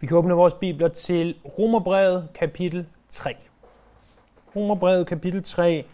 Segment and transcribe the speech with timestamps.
[0.00, 3.36] Vi kan åbne vores bibler til Romerbrevet kapitel 3.
[4.56, 5.84] Romerbrevet kapitel 3,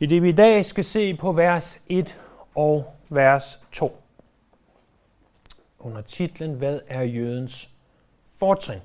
[0.00, 2.18] i det vi i dag skal se på vers 1
[2.54, 4.02] og vers 2.
[5.78, 7.70] Under titlen Hvad er jødens
[8.38, 8.80] fortrin?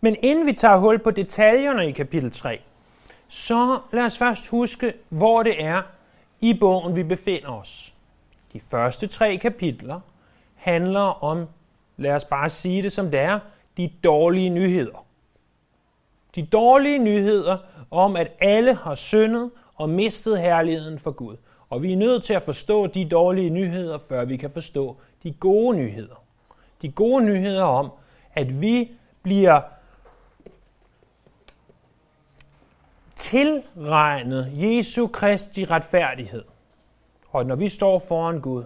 [0.00, 2.60] Men inden vi tager hul på detaljerne i kapitel 3,
[3.28, 5.82] så lad os først huske, hvor det er
[6.40, 7.94] i bogen, vi befinder os.
[8.52, 10.00] De første tre kapitler
[10.54, 11.46] handler om
[11.96, 13.38] lad os bare sige det som det er,
[13.76, 15.06] de dårlige nyheder.
[16.34, 17.58] De dårlige nyheder
[17.90, 21.36] om, at alle har syndet og mistet herligheden for Gud.
[21.70, 25.32] Og vi er nødt til at forstå de dårlige nyheder, før vi kan forstå de
[25.32, 26.24] gode nyheder.
[26.82, 27.90] De gode nyheder om,
[28.34, 28.90] at vi
[29.22, 29.60] bliver
[33.16, 36.44] tilregnet Jesu Kristi retfærdighed.
[37.30, 38.64] Og når vi står foran Gud,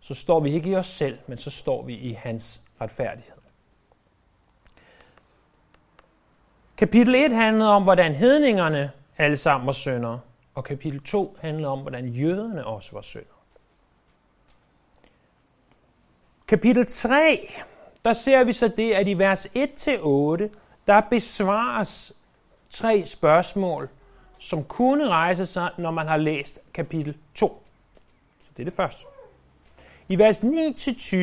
[0.00, 3.36] så står vi ikke i os selv, men så står vi i hans retfærdighed.
[6.76, 10.18] Kapitel 1 handlede om, hvordan hedningerne alle sammen var sønder,
[10.54, 13.36] og kapitel 2 handler om, hvordan jøderne også var sønder.
[16.48, 17.52] Kapitel 3,
[18.04, 19.52] der ser vi så det, at i vers 1-8,
[20.86, 22.12] der besvares
[22.70, 23.88] tre spørgsmål,
[24.38, 27.62] som kunne rejse sig, når man har læst kapitel 2.
[28.40, 29.04] Så det er det første.
[30.08, 31.16] I vers 9-20,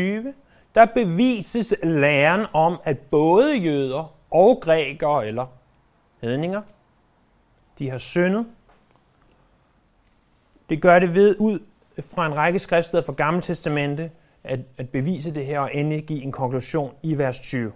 [0.75, 5.45] der bevises læren om, at både jøder og grækere eller
[6.21, 6.61] hedninger,
[7.79, 8.45] de har syndet.
[10.69, 11.59] Det gør det ved ud
[12.13, 14.11] fra en række skriftsteder fra Gamle Testamente
[14.43, 17.71] at, at bevise det her og endelig give en konklusion i vers 20.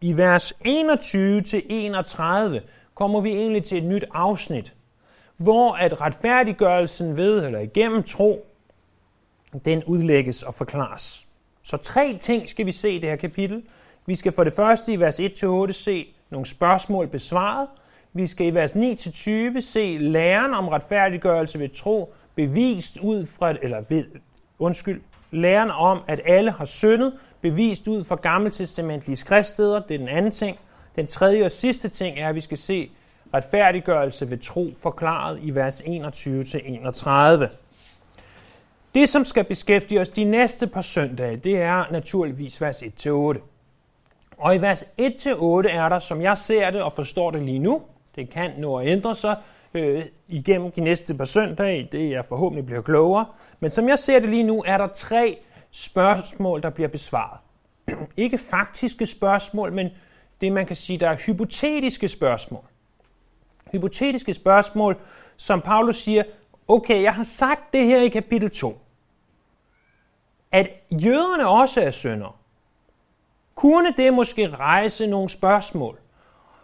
[0.00, 2.60] I vers 21-31
[2.94, 4.74] kommer vi egentlig til et nyt afsnit,
[5.36, 8.46] hvor at retfærdiggørelsen ved eller igennem tro,
[9.64, 11.26] den udlægges og forklares.
[11.62, 13.62] Så tre ting skal vi se i det her kapitel.
[14.06, 17.68] Vi skal for det første i vers 1-8 se nogle spørgsmål besvaret.
[18.12, 23.82] Vi skal i vers 9-20 se læren om retfærdiggørelse ved tro bevist ud fra, eller
[23.88, 24.04] ved,
[24.58, 25.00] undskyld,
[25.30, 29.80] læren om, at alle har syndet, bevist ud fra gammeltestamentlige skriftsteder.
[29.80, 30.58] Det er den anden ting.
[30.96, 32.90] Den tredje og sidste ting er, at vi skal se
[33.34, 35.86] retfærdiggørelse ved tro forklaret i vers 21-31.
[38.94, 43.40] Det, som skal beskæftige os de næste par søndage, det er naturligvis vers 1-8.
[44.38, 44.96] Og i vers 1-8
[45.68, 47.82] er der, som jeg ser det og forstår det lige nu,
[48.16, 49.36] det kan nå at ændre sig
[49.74, 53.26] øh, igennem de næste par søndage, det er forhåbentlig bliver klogere,
[53.60, 55.38] men som jeg ser det lige nu, er der tre
[55.70, 57.38] spørgsmål, der bliver besvaret.
[58.16, 59.88] Ikke faktiske spørgsmål, men
[60.40, 62.64] det man kan sige, der er hypotetiske spørgsmål.
[63.72, 64.96] Hypotetiske spørgsmål,
[65.36, 66.22] som Paulus siger,
[66.68, 68.78] okay, jeg har sagt det her i kapitel 2
[70.52, 72.38] at jøderne også er sønder,
[73.54, 75.98] kunne det måske rejse nogle spørgsmål.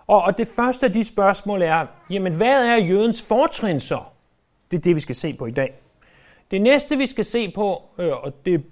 [0.07, 4.01] Og, og det første af de spørgsmål er, jamen hvad er jødens fortrin så?
[4.71, 5.75] Det er det, vi skal se på i dag.
[6.51, 8.65] Det næste, vi skal se på, øh, og det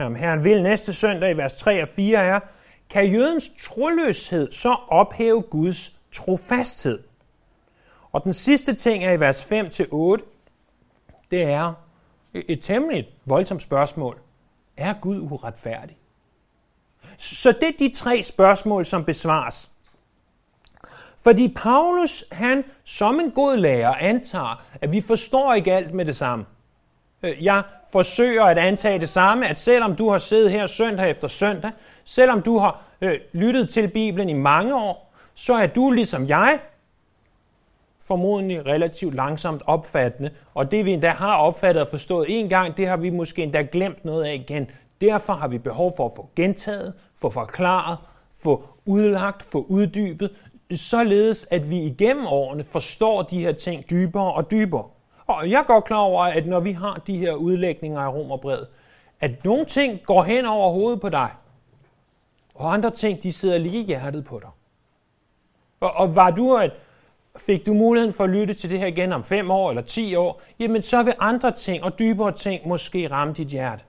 [0.00, 2.40] jamen, herren vil næste søndag i vers 3 og 4 er,
[2.90, 6.98] kan jødens troløshed så ophæve Guds trofasthed?
[8.12, 10.39] Og den sidste ting er i vers 5-8,
[11.30, 11.72] det er
[12.34, 14.18] et temmelig voldsomt spørgsmål.
[14.76, 15.96] Er Gud uretfærdig?
[17.18, 19.70] Så det er de tre spørgsmål, som besvares.
[21.22, 26.16] Fordi Paulus, han som en god lærer, antager, at vi forstår ikke alt med det
[26.16, 26.46] samme.
[27.22, 27.62] Øh, jeg
[27.92, 31.70] forsøger at antage det samme, at selvom du har siddet her søndag efter søndag,
[32.04, 36.60] selvom du har øh, lyttet til Bibelen i mange år, så er du ligesom jeg
[38.10, 42.86] formodentlig relativt langsomt opfattende, og det vi endda har opfattet og forstået en gang, det
[42.88, 44.70] har vi måske endda glemt noget af igen.
[45.00, 47.98] Derfor har vi behov for at få gentaget, få forklaret,
[48.42, 50.30] få udlagt, få uddybet,
[50.74, 54.84] således at vi igennem årene forstår de her ting dybere og dybere.
[55.26, 58.66] Og jeg er godt klar over, at når vi har de her udlægninger af Romerbrevet,
[59.20, 61.30] at nogle ting går hen over hovedet på dig,
[62.54, 64.50] og andre ting, de sidder lige i hjertet på dig.
[65.80, 66.72] Og, og var du et,
[67.38, 70.14] fik du muligheden for at lytte til det her igen om 5 år eller 10
[70.14, 73.82] år, jamen så vil andre ting og dybere ting måske ramme dit hjerte.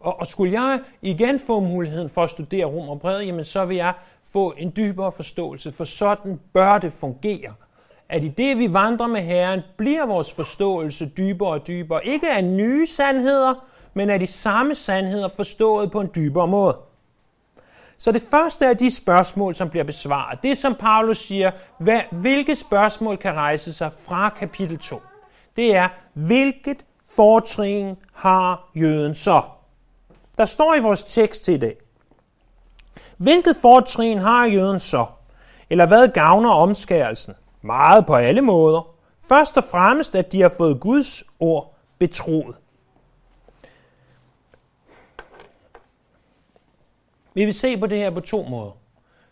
[0.00, 3.64] Og, og skulle jeg igen få muligheden for at studere Rom og Bred, jamen så
[3.64, 3.94] vil jeg
[4.32, 7.54] få en dybere forståelse, for sådan bør det fungere.
[8.08, 12.06] At i det, vi vandrer med Herren, bliver vores forståelse dybere og dybere.
[12.06, 13.54] Ikke af nye sandheder,
[13.94, 16.76] men af de samme sandheder forstået på en dybere måde.
[17.98, 22.56] Så det første af de spørgsmål, som bliver besvaret, det som Paulus siger, hvad, hvilke
[22.56, 25.02] spørgsmål kan rejse sig fra kapitel 2,
[25.56, 26.84] det er, hvilket
[27.16, 29.42] fortrin har jøden så?
[30.38, 31.76] Der står i vores tekst til i dag,
[33.18, 35.06] Hvilket fortrin har jøden så?
[35.70, 37.34] Eller hvad gavner omskærelsen?
[37.62, 38.86] Meget på alle måder.
[39.28, 42.56] Først og fremmest, at de har fået Guds ord betroet.
[47.38, 48.70] Vi vil se på det her på to måder.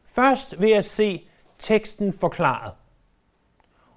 [0.04, 2.72] Først ved at se teksten forklaret,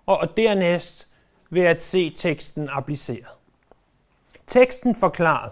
[0.05, 1.07] og dernæst
[1.49, 3.27] ved at se teksten appliceret.
[4.47, 5.51] Teksten forklaret.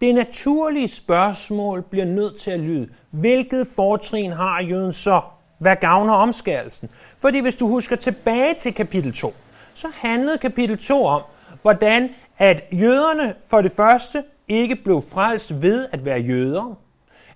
[0.00, 5.20] Det naturlige spørgsmål bliver nødt til at lyde, hvilket fortrin har jøden så?
[5.58, 6.90] Hvad gavner omskærelsen?
[7.18, 9.34] Fordi hvis du husker tilbage til kapitel 2,
[9.74, 11.22] så handlede kapitel 2 om,
[11.62, 12.08] hvordan
[12.38, 16.83] at jøderne for det første ikke blev frelst ved at være jøder,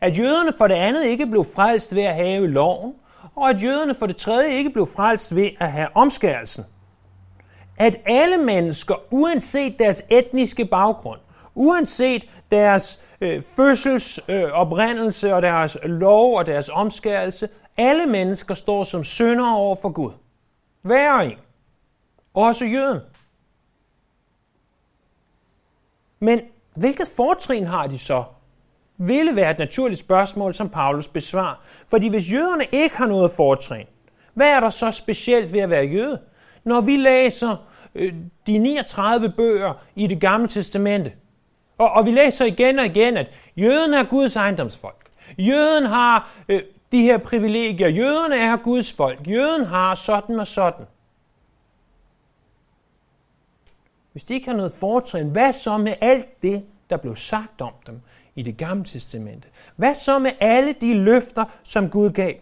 [0.00, 2.94] at jøderne for det andet ikke blev frelst ved at have loven,
[3.34, 6.64] og at jøderne for det tredje ikke blev frelst ved at have omskærelsen.
[7.76, 11.20] At alle mennesker, uanset deres etniske baggrund,
[11.54, 18.84] uanset deres øh, fødsels øh, oprindelse og deres lov og deres omskærelse, alle mennesker står
[18.84, 20.12] som syndere over for Gud.
[20.82, 21.38] Hver en.
[22.34, 23.00] Også jøden.
[26.20, 26.40] Men
[26.74, 28.24] hvilket fortrin har de så
[28.98, 31.62] ville være et naturligt spørgsmål, som Paulus besvarer.
[31.88, 33.86] Fordi hvis jøderne ikke har noget fortrin,
[34.34, 36.20] hvad er der så specielt ved at være jøde?
[36.64, 37.56] Når vi læser
[37.94, 38.14] øh,
[38.46, 41.12] de 39 bøger i det gamle testamente,
[41.78, 45.10] og, og vi læser igen og igen, at jøden er Guds ejendomsfolk.
[45.38, 46.62] Jøden har øh,
[46.92, 47.88] de her privilegier.
[47.88, 49.28] Jøderne er Guds folk.
[49.28, 50.86] Jøden har sådan og sådan.
[54.12, 57.72] Hvis de ikke har noget fortrin, hvad så med alt det, der blev sagt om
[57.86, 58.00] dem
[58.34, 59.48] i det gamle testamente.
[59.76, 62.34] Hvad så med alle de løfter, som Gud gav?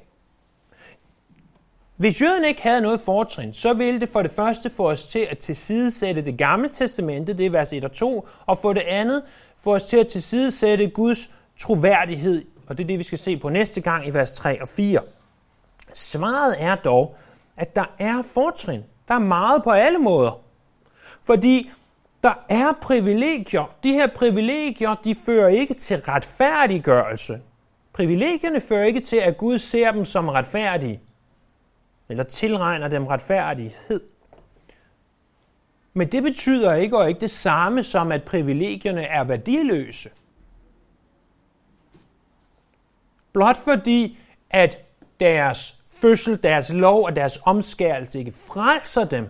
[1.96, 5.18] Hvis jøderne ikke havde noget fortrin, så ville det for det første få os til
[5.30, 9.22] at tilsidesætte det gamle testamente, det er vers 1 og 2, og for det andet
[9.60, 13.48] få os til at tilsidesætte Guds troværdighed, og det er det, vi skal se på
[13.48, 15.00] næste gang i vers 3 og 4.
[15.94, 17.16] Svaret er dog,
[17.56, 18.84] at der er fortrin.
[19.08, 20.40] Der er meget på alle måder.
[21.22, 21.70] Fordi
[22.26, 23.76] der er privilegier.
[23.82, 27.40] De her privilegier, de fører ikke til retfærdiggørelse.
[27.92, 31.00] Privilegierne fører ikke til, at Gud ser dem som retfærdige,
[32.08, 34.00] eller tilregner dem retfærdighed.
[35.94, 40.10] Men det betyder ikke og ikke det samme som, at privilegierne er værdiløse.
[43.32, 44.18] Blot fordi,
[44.50, 44.78] at
[45.20, 49.28] deres fødsel, deres lov og deres omskærelse ikke frelser dem,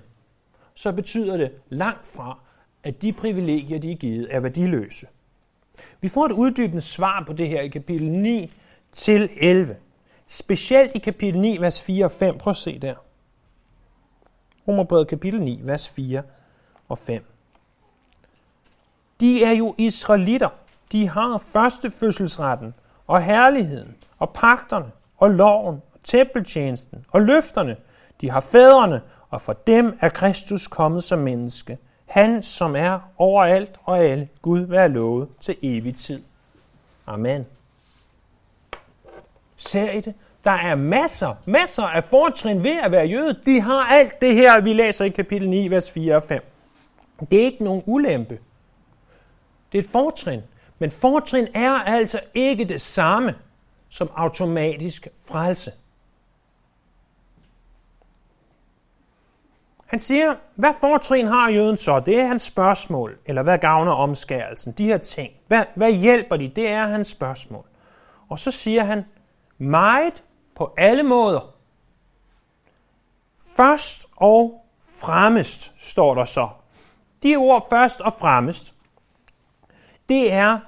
[0.75, 2.39] så betyder det langt fra,
[2.87, 5.07] at de privilegier, de er givet, er værdiløse.
[6.01, 8.53] Vi får et uddybende svar på det her i kapitel 9
[8.93, 9.77] til 11.
[10.27, 12.39] Specielt i kapitel 9, vers 4 og 5.
[12.39, 12.95] Prøv at se der.
[14.69, 16.23] Romerbrevet kapitel 9, vers 4
[16.89, 17.25] og 5.
[19.21, 20.49] De er jo israelitter.
[20.93, 22.75] De har førstefødselsretten
[23.07, 27.77] og herligheden og pagterne og loven og tempeltjenesten og løfterne.
[28.21, 29.01] De har fædrene,
[29.31, 34.61] og for dem er Kristus kommet som menneske han, som er overalt og alle, Gud
[34.61, 36.23] være lovet til evig tid.
[37.07, 37.47] Amen.
[39.57, 40.15] Ser I det?
[40.45, 43.41] Der er masser, masser af fortrin ved at være jøde.
[43.47, 46.45] De har alt det her, vi læser i kapitel 9, vers 4 og 5.
[47.31, 48.39] Det er ikke nogen ulempe.
[49.73, 50.41] Det er et fortrin.
[50.79, 53.35] Men fortrin er altså ikke det samme
[53.89, 55.73] som automatisk frelse.
[59.87, 62.01] Han siger, hvad fortrin har jøden så?
[62.01, 63.19] Det er hans spørgsmål.
[63.27, 64.73] Eller hvad gavner omskærelsen?
[64.73, 65.33] De her ting.
[65.47, 66.49] Hvad, hvad hjælper de?
[66.49, 67.65] Det er hans spørgsmål.
[68.29, 69.05] Og så siger han,
[69.59, 70.23] meget
[70.57, 71.55] på alle måder.
[73.57, 74.65] Først og
[75.01, 76.49] fremmest, står der så.
[77.23, 78.75] De ord først og fremmest,
[80.09, 80.59] det er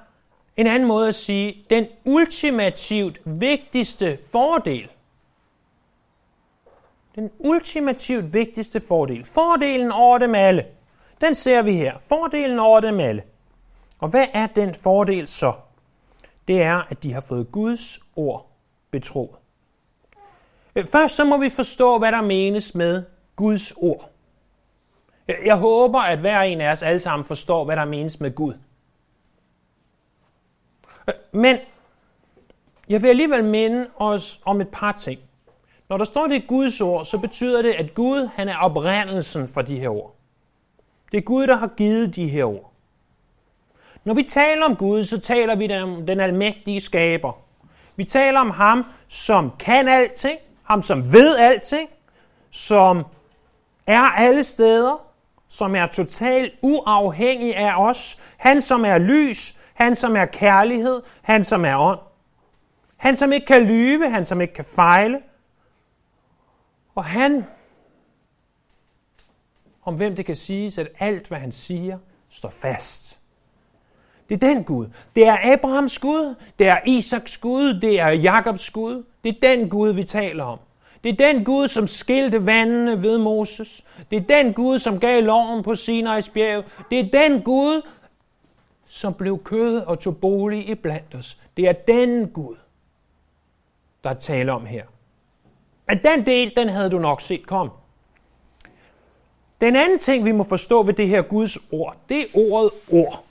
[0.57, 4.89] en anden måde at sige, den ultimativt vigtigste fordel
[7.15, 9.25] den ultimativt vigtigste fordel.
[9.25, 10.65] Fordelen over dem alle.
[11.21, 11.97] Den ser vi her.
[11.97, 13.23] Fordelen over dem alle.
[13.99, 15.53] Og hvad er den fordel så?
[16.47, 18.51] Det er, at de har fået Guds ord
[18.91, 19.35] betroet.
[20.75, 23.03] Øh, først så må vi forstå, hvad der menes med
[23.35, 24.09] Guds ord.
[25.27, 28.35] Øh, jeg håber, at hver en af os alle sammen forstår, hvad der menes med
[28.35, 28.53] Gud.
[31.07, 31.57] Øh, men
[32.89, 35.19] jeg vil alligevel minde os om et par ting.
[35.89, 39.47] Når der står det i Guds ord, så betyder det, at Gud han er oprindelsen
[39.47, 40.15] for de her ord.
[41.11, 42.71] Det er Gud, der har givet de her ord.
[44.03, 47.31] Når vi taler om Gud, så taler vi om den almægtige skaber.
[47.95, 51.89] Vi taler om ham, som kan alting, ham som ved alting,
[52.51, 53.05] som
[53.87, 55.01] er alle steder,
[55.47, 61.43] som er totalt uafhængig af os, han som er lys, han som er kærlighed, han
[61.43, 61.99] som er ånd.
[62.97, 65.21] Han, som ikke kan lyve, han, som ikke kan fejle.
[66.99, 67.45] Og han,
[69.83, 71.97] om hvem det kan siges, at alt, hvad han siger,
[72.29, 73.19] står fast.
[74.29, 74.87] Det er den Gud.
[75.15, 79.03] Det er Abrahams Gud, det er Isaks Gud, det er Jakobs Gud.
[79.23, 80.59] Det er den Gud, vi taler om.
[81.03, 83.85] Det er den Gud, som skilte vandene ved Moses.
[84.11, 86.63] Det er den Gud, som gav loven på Sinai's bjerg.
[86.89, 87.87] Det er den Gud,
[88.85, 91.37] som blev kød og tog bolig i blandt os.
[91.57, 92.55] Det er den Gud,
[94.03, 94.85] der taler om her.
[95.89, 97.71] At den del, den havde du nok set komme.
[99.61, 103.23] Den anden ting, vi må forstå ved det her Guds ord, det er ordet ord.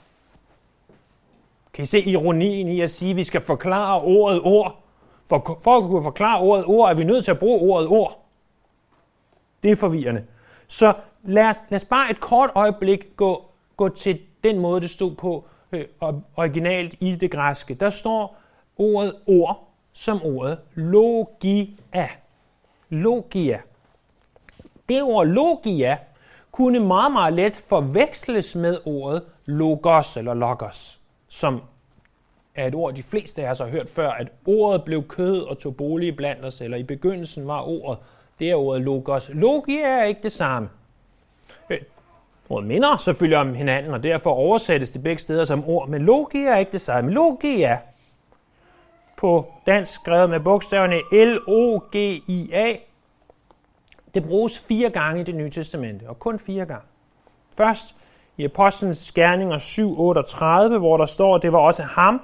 [1.73, 4.83] Kan I se ironien i at sige, at vi skal forklare ordet ord?
[5.27, 8.25] For, for at kunne forklare ordet ord, er vi nødt til at bruge ordet ord.
[9.63, 10.25] Det er forvirrende.
[10.67, 13.45] Så lad, lad os bare et kort øjeblik gå,
[13.77, 15.85] gå til den måde, det stod på øh,
[16.35, 17.73] originalt i det græske.
[17.73, 18.37] Der står
[18.77, 22.09] ordet ord som ordet logia.
[22.89, 23.59] Logia.
[24.89, 25.97] Det ord logia
[26.51, 31.61] kunne meget, meget let forveksles med ordet logos eller logos, som
[32.55, 35.59] er et ord, de fleste af os har hørt før, at ordet blev kød og
[35.59, 37.97] tog bolig blandt os, eller i begyndelsen var ordet,
[38.39, 39.29] det er ordet logos.
[39.33, 40.69] Logia er ikke det samme.
[41.69, 41.77] Øh,
[42.49, 46.49] ordet minder selvfølgelig om hinanden, og derfor oversættes det begge steder som ord, men logia
[46.49, 47.11] er ikke det samme.
[47.11, 47.79] Logia
[49.19, 52.75] på dansk skrevet med bogstaverne L-O-G-I-A,
[54.13, 56.85] det bruges fire gange i det nye testamente, og kun fire gange.
[57.57, 57.95] Først
[58.37, 62.21] i Apostlenes Gerninger 7.38, hvor der står, at det var også ham,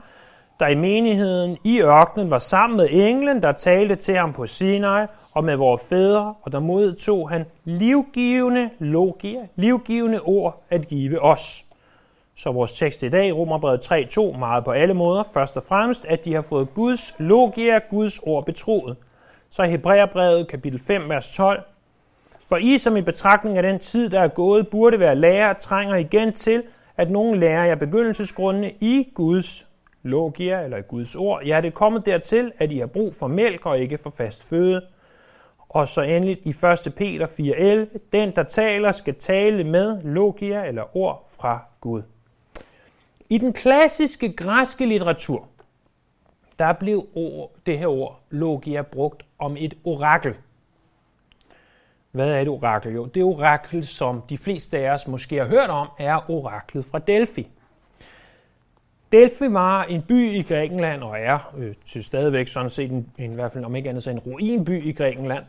[0.59, 5.05] der i menigheden i ørkenen var sammen med englen, der talte til ham på Sinai,
[5.31, 11.65] og med vores fædre, og der modtog han livgivende logia, livgivende ord at give os.
[12.37, 15.23] Så vores tekst i dag, Romerbrevet 3.2, meget på alle måder.
[15.33, 18.97] Først og fremmest, at de har fået Guds logia, Guds ord betroet.
[19.49, 21.63] Så Hebræerbrevet kapitel 5, vers 12.
[22.49, 25.95] For I, som i betragtning af den tid, der er gået, burde være lærer, trænger
[25.95, 26.63] igen til,
[26.97, 29.67] at nogen lærer jer begyndelsesgrundene i Guds
[30.03, 31.43] logia, eller i Guds ord.
[31.43, 34.49] Ja, det er kommet dertil, at I har brug for mælk og ikke for fast
[34.49, 34.81] føde.
[35.69, 36.93] Og så endelig i 1.
[36.95, 42.01] Peter 4.11, den der taler skal tale med logia eller ord fra Gud.
[43.29, 45.47] I den klassiske græske litteratur,
[46.59, 50.33] der blev ord, det her ord logia brugt om et orakel.
[52.11, 52.93] Hvad er et orakel?
[52.93, 56.99] Jo, det orakel, som de fleste af os måske har hørt om, er oraklet fra
[56.99, 57.47] Delphi.
[59.11, 63.31] Delphi var en by i Grækenland, og er øh, til stadigvæk sådan set en, en,
[63.31, 65.45] i hvert fald om ikke andet så en ruinby i Grækenland,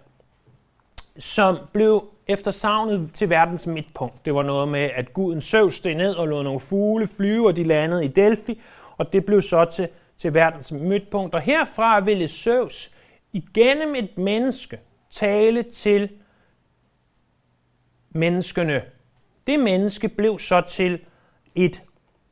[1.19, 4.25] som blev efter savnet til verdens midtpunkt.
[4.25, 7.57] Det var noget med, at guden Zeus steg ned og lod nogle fugle flyve, og
[7.57, 8.61] de landede i Delphi,
[8.97, 11.35] og det blev så til, til verdens midtpunkt.
[11.35, 12.91] Og herfra ville Zeus
[13.33, 14.81] igennem et menneske
[15.11, 16.11] tale til
[18.11, 18.83] menneskene.
[19.47, 21.01] Det menneske blev så til
[21.55, 21.83] et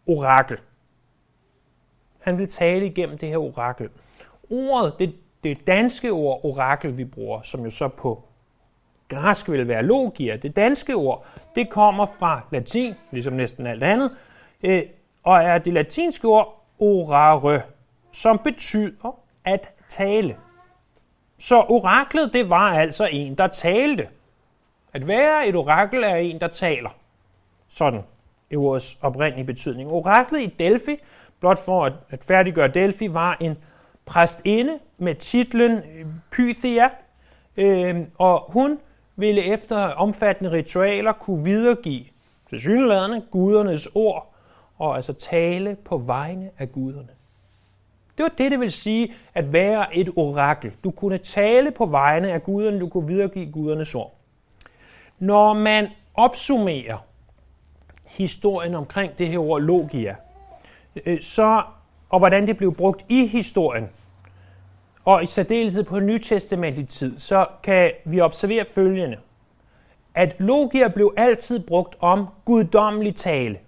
[0.07, 0.59] orakel.
[2.21, 3.89] Han ville tale igennem det her orakel.
[4.51, 5.15] Ordet, det,
[5.45, 8.29] det danske ord orakel, vi bruger, som jo så på
[9.09, 14.11] græsk vil være logia, det danske ord, det kommer fra latin, ligesom næsten alt andet,
[14.63, 14.83] øh,
[15.23, 17.61] og er det latinske ord orare,
[18.13, 20.37] som betyder at tale.
[21.39, 24.09] Så oraklet, det var altså en, der talte.
[24.93, 26.91] At være et orakel er en, der taler.
[27.69, 28.03] Sådan
[28.51, 29.91] i ordets oprindelige betydning.
[29.91, 30.97] Oraklet i Delphi,
[31.41, 33.57] blot for at, at færdiggøre Delphi, var en
[34.07, 35.83] præstinde med titlen
[36.31, 36.89] Pythia,
[37.57, 38.79] øh, og hun
[39.17, 42.05] ville efter omfattende ritualer kunne videregive
[42.51, 44.35] til synlædende gudernes ord,
[44.79, 47.09] og altså tale på vegne af guderne.
[48.17, 50.73] Det var det, det vil sige at være et orakel.
[50.85, 54.15] Du kunne tale på vegne af guderne, du kunne videregive gudernes ord.
[55.19, 56.99] Når man opsummerer
[58.07, 60.17] historien omkring det her ord logia,
[61.07, 61.63] øh, så,
[62.11, 63.89] og hvordan det blev brugt i historien,
[65.05, 69.17] og i særdeleshed på nytestamentlig tid, så kan vi observere følgende.
[70.15, 73.59] At logia blev altid brugt om guddommelig tale.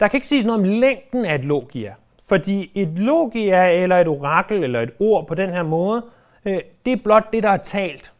[0.00, 1.94] Der kan ikke siges noget om længden af et logia,
[2.28, 6.04] fordi et logia eller et orakel eller et ord på den her måde,
[6.44, 8.12] øh, det er blot det, der er talt.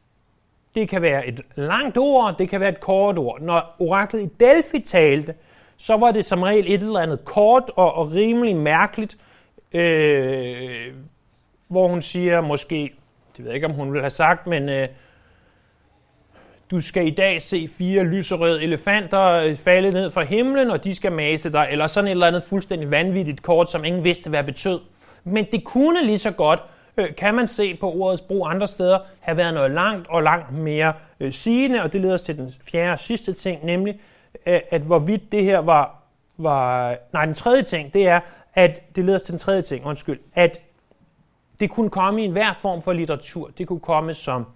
[0.74, 3.40] Det kan være et langt ord, det kan være et kort ord.
[3.40, 5.34] Når oraklet i Delphi talte,
[5.76, 9.16] så var det som regel et eller andet kort og, og rimelig mærkeligt,
[9.74, 10.94] øh,
[11.68, 12.92] hvor hun siger måske,
[13.36, 14.88] det ved jeg ikke, om hun vil have sagt, men øh,
[16.70, 20.94] du skal i dag se fire lyserøde elefanter øh, falde ned fra himlen, og de
[20.94, 24.44] skal mase dig, eller sådan et eller andet fuldstændig vanvittigt kort, som ingen vidste, hvad
[24.44, 24.80] betød.
[25.24, 26.60] Men det kunne lige så godt,
[26.96, 30.52] øh, kan man se på ordets brug andre steder, have været noget langt og langt
[30.52, 34.00] mere øh, sigende, og det leder os til den fjerde og sidste ting, nemlig
[34.44, 36.02] at, at hvorvidt det her var,
[36.38, 36.96] var...
[37.12, 38.20] Nej, den tredje ting, det er,
[38.54, 40.60] at det leder os til den tredje ting, undskyld, at
[41.60, 43.50] det kunne komme i enhver form for litteratur.
[43.58, 44.46] Det kunne komme som,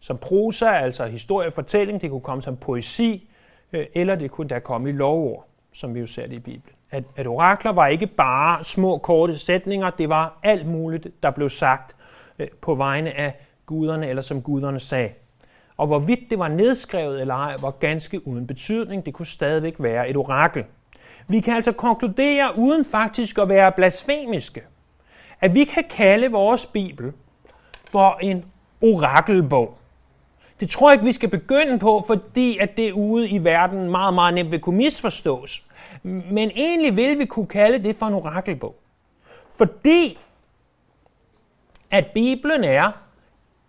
[0.00, 3.28] som prosa, altså historie, fortælling, det kunne komme som poesi,
[3.72, 6.76] øh, eller det kunne da komme i lovord, som vi jo ser det i Bibelen.
[6.90, 11.48] At, at orakler var ikke bare små, korte sætninger, det var alt muligt, der blev
[11.48, 11.96] sagt
[12.38, 13.34] øh, på vegne af
[13.66, 15.10] guderne, eller som guderne sagde.
[15.76, 19.06] Og hvorvidt det var nedskrevet eller ej, var ganske uden betydning.
[19.06, 20.64] Det kunne stadigvæk være et orakel.
[21.28, 24.62] Vi kan altså konkludere, uden faktisk at være blasfemiske,
[25.40, 27.12] at vi kan kalde vores Bibel
[27.84, 28.44] for en
[28.80, 29.78] orakelbog.
[30.60, 34.14] Det tror jeg ikke, vi skal begynde på, fordi at det ude i verden meget,
[34.14, 35.66] meget nemt vil kunne misforstås.
[36.02, 38.76] Men egentlig vil vi kunne kalde det for en orakelbog.
[39.58, 40.18] Fordi
[41.90, 42.90] at Bibelen er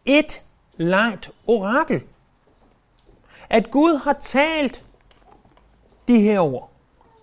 [0.06, 0.42] et
[0.78, 2.04] langt orakel.
[3.50, 4.84] At Gud har talt
[6.08, 6.73] de her ord.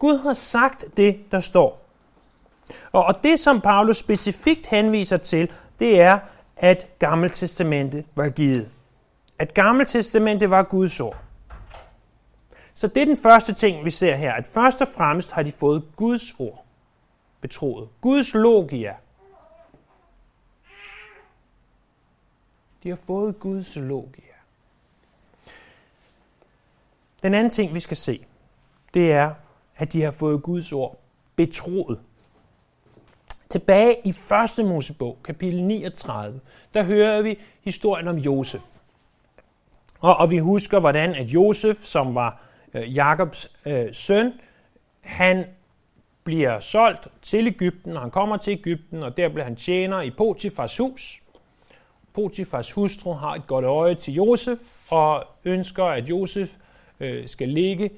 [0.00, 1.86] Gud har sagt det, der står.
[2.92, 6.18] Og og det, som Paulus specifikt henviser til, det er,
[6.56, 8.68] at Gammeltestamentet var givet.
[9.38, 11.16] At Gammeltestamentet var Guds ord.
[12.74, 15.52] Så det er den første ting, vi ser her, at først og fremmest har de
[15.52, 16.64] fået Guds ord
[17.40, 17.88] betroet.
[18.00, 18.94] Guds logia.
[22.82, 24.22] De har fået Guds logia.
[27.22, 28.26] Den anden ting, vi skal se,
[28.94, 29.34] det er,
[29.80, 31.00] at de har fået Guds ord
[31.36, 31.98] betroet.
[33.50, 34.08] Tilbage i
[34.58, 34.66] 1.
[34.66, 36.40] Mosebog, kapitel 39,
[36.74, 38.62] der hører vi historien om Josef.
[40.00, 42.42] Og, og vi husker, hvordan at Josef, som var
[42.74, 44.32] øh, Jakobs øh, søn,
[45.00, 45.44] han
[46.24, 50.10] bliver solgt til Ægypten, og han kommer til Ægypten, og der bliver han tjener i
[50.10, 51.22] Potifars hus.
[52.14, 54.58] Potifars hustru har et godt øje til Josef,
[54.90, 56.50] og ønsker, at Josef
[57.00, 57.90] øh, skal ligge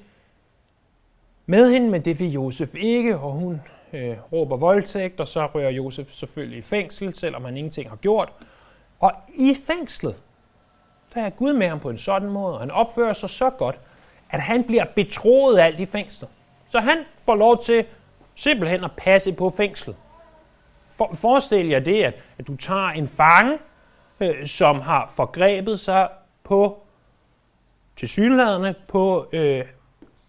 [1.45, 3.61] med hende, men det vil Josef ikke, og hun
[3.93, 8.33] øh, råber voldtægt, og så rører Josef selvfølgelig i fængsel, selvom han ingenting har gjort.
[8.99, 10.15] Og i fængslet,
[11.13, 13.79] der er Gud med ham på en sådan måde, og han opfører sig så godt,
[14.29, 16.29] at han bliver betroet alt i fængslet.
[16.69, 17.85] Så han får lov til
[18.35, 19.95] simpelthen at passe på fængslet.
[20.89, 23.57] For, forestil jer det, at, at du tager en fange,
[24.19, 26.09] øh, som har forgrebet sig
[26.43, 26.83] på
[27.95, 29.65] tilsyneladende på øh,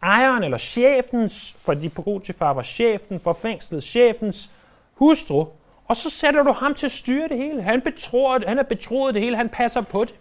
[0.05, 4.51] ejeren eller chefens, fordi Potifar var chefen for fængslet, chefens
[4.95, 5.47] hustru,
[5.85, 7.63] og så sætter du ham til at styre det hele.
[7.63, 10.15] Han, betror, han er betroet det hele, han passer på det.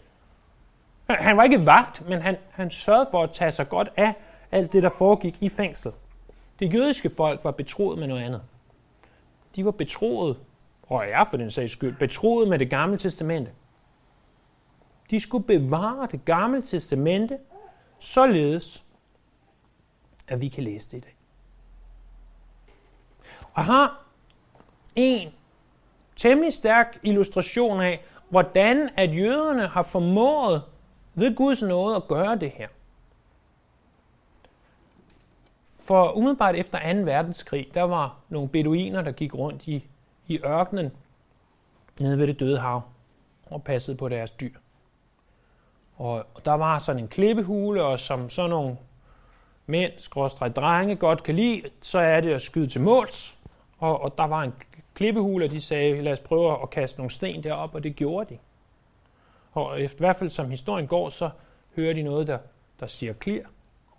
[1.10, 4.14] Han var ikke vagt, men han, han sørgede for at tage sig godt af
[4.52, 5.94] alt det, der foregik i fængslet.
[6.60, 8.42] Det jødiske folk var betroet med noget andet.
[9.56, 10.38] De var betroet,
[10.88, 13.52] og jeg for den sags skyld, betroet med det gamle testamente.
[15.12, 17.38] De skulle bevare det gamle testamente,
[18.00, 18.83] således
[20.34, 21.16] at vi kan læse det i dag.
[23.54, 24.04] Og har
[24.96, 25.34] en
[26.16, 30.64] temmelig stærk illustration af, hvordan at jøderne har formået
[31.14, 32.68] ved Guds nåde at gøre det her.
[35.66, 37.00] For umiddelbart efter 2.
[37.00, 39.86] verdenskrig, der var nogle beduiner, der gik rundt i,
[40.28, 40.92] i ørkenen
[42.00, 42.82] nede ved det døde hav
[43.50, 44.58] og passede på deres dyr.
[45.96, 48.78] Og, og der var sådan en klippehule, og som sådan nogle
[49.66, 53.38] mænd, skråstrej drenge, godt kan lide, så er det at skyde til måls.
[53.78, 54.54] Og, og der var en
[54.94, 58.34] klippehule, og de sagde, lad os prøve at kaste nogle sten derop, og det gjorde
[58.34, 58.40] de.
[59.52, 61.30] Og efter, i hvert fald som historien går, så
[61.76, 62.38] hører de noget, der,
[62.80, 63.44] der siger klir,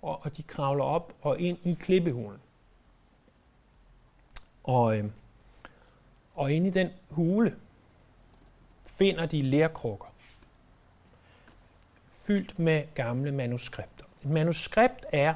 [0.03, 2.41] og, og de kravler op og ind i klippehulen.
[4.65, 5.05] Og, øh,
[6.35, 7.57] og inde i den hule
[8.87, 10.07] finder de lærkrukker,
[12.13, 14.05] fyldt med gamle manuskripter.
[14.25, 15.35] Et manuskript er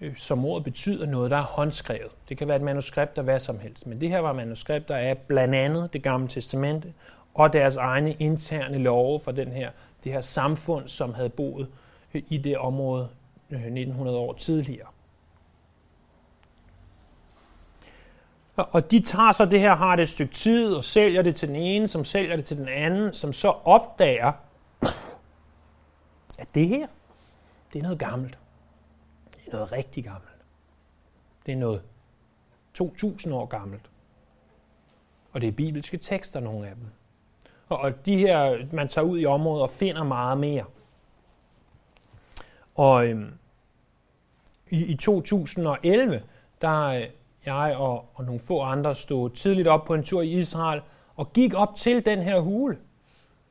[0.00, 2.10] Øh, som ordet betyder noget, der er håndskrevet.
[2.28, 5.18] Det kan være et manuskript af hvad som helst, men det her var manuskripter af
[5.18, 6.92] blandt andet det gamle testamente
[7.34, 9.70] og deres egne interne love for den her,
[10.04, 11.68] det her samfund, som havde boet
[12.14, 13.08] øh, i det område
[13.50, 14.86] øh, 1900 år tidligere.
[18.56, 21.48] Og de tager så det her, har det et stykke tid, og sælger det til
[21.48, 24.32] den ene, som sælger det til den anden, som så opdager,
[26.42, 26.86] at det her,
[27.72, 28.38] det er noget gammelt
[29.52, 30.44] noget rigtig gammelt.
[31.46, 31.82] Det er noget
[32.74, 33.90] 2000 år gammelt.
[35.32, 36.84] Og det er bibelske tekster, nogle af dem.
[37.68, 40.64] Og de her, man tager ud i området og finder meget mere.
[42.74, 43.32] Og øhm,
[44.70, 46.22] i, i 2011,
[46.60, 47.06] der øh,
[47.46, 50.80] jeg og, og nogle få andre stod tidligt op på en tur i Israel
[51.16, 52.78] og gik op til den her hule,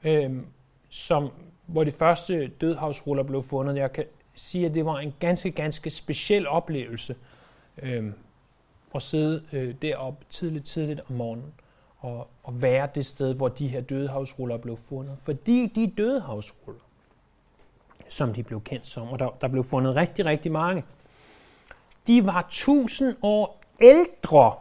[0.04, 0.46] øhm,
[0.90, 1.32] som,
[1.66, 3.76] hvor de første dødhavsruller blev fundet.
[3.76, 4.06] Jeg kan
[4.40, 7.16] sige, at det var en ganske, ganske speciel oplevelse
[7.82, 8.12] øh,
[8.96, 11.54] at sidde øh, deroppe tidligt, tidligt om morgenen
[12.00, 15.20] og, og være det sted, hvor de her dødehavsruller blev fundet.
[15.20, 16.82] Fordi de dødehavsruller,
[18.08, 20.84] som de blev kendt som, og der, der blev fundet rigtig, rigtig mange,
[22.08, 24.56] de var tusind år ældre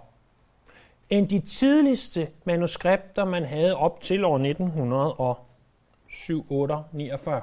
[1.10, 7.42] end de tidligste manuskripter, man havde op til år 1907, 8, 49.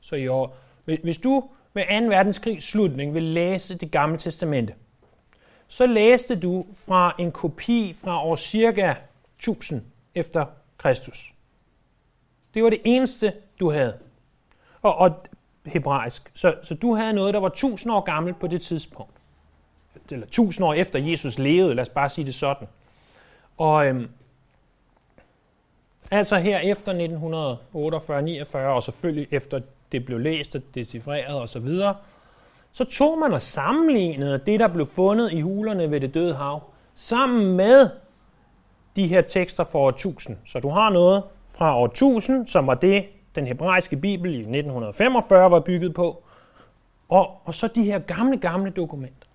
[0.00, 0.56] Så i år,
[0.96, 2.08] hvis du ved 2.
[2.08, 4.74] verdenskrigs slutning vil læse det gamle testamente,
[5.68, 8.94] så læste du fra en kopi fra år cirka
[9.38, 9.82] 1000
[10.14, 10.46] efter
[10.78, 11.34] Kristus.
[12.54, 13.98] Det var det eneste, du havde.
[14.82, 15.26] Og, og
[15.66, 16.30] hebraisk.
[16.34, 19.12] Så, så du havde noget, der var 1000 år gammelt på det tidspunkt.
[20.10, 22.68] Eller 1000 år efter Jesus levede, lad os bare sige det sådan.
[23.56, 24.08] Og øhm,
[26.10, 26.92] altså her efter
[28.54, 29.60] 1948-49, og selvfølgelig efter
[29.92, 31.94] det blev læst og decifreret osv., så,
[32.72, 36.62] så tog man og sammenlignede det, der blev fundet i hulerne ved det døde hav,
[36.94, 37.90] sammen med
[38.96, 40.36] de her tekster fra år 1000.
[40.44, 41.22] Så du har noget
[41.58, 46.22] fra år 1000, som var det, den hebraiske bibel i 1945 var bygget på,
[47.08, 49.28] og, og så de her gamle, gamle dokumenter.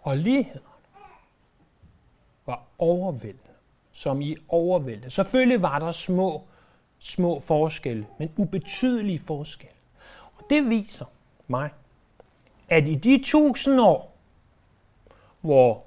[0.00, 0.60] Og lighederne
[2.46, 3.52] var overvældende,
[3.92, 5.10] som i overvældende.
[5.10, 6.42] Selvfølgelig var der små,
[7.06, 9.74] små forskelle, men ubetydelige forskelle.
[10.36, 11.04] Og det viser
[11.46, 11.70] mig,
[12.68, 14.16] at i de tusind år,
[15.40, 15.82] hvor,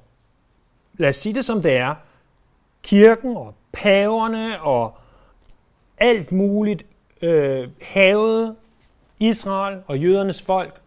[0.93, 1.95] lad os sige det som det er,
[2.83, 4.97] kirken og paverne og
[5.97, 6.85] alt muligt
[7.21, 8.55] øh, havede
[9.19, 10.81] Israel og jødernes folk,